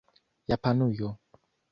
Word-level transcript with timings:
Japanujo 0.47 1.09